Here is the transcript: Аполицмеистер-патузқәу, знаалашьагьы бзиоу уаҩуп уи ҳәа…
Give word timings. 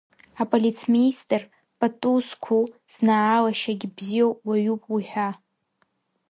Аполицмеистер-патузқәу, 0.41 2.61
знаалашьагьы 2.93 3.87
бзиоу 3.95 4.31
уаҩуп 4.47 4.83
уи 4.93 5.03
ҳәа… 5.11 5.29